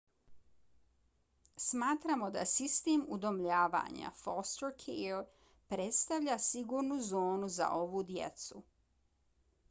[1.63, 5.19] smatramo da sistem udomljavanja foster care
[5.73, 8.63] predstavlja sigurnu zonu za ovu djecu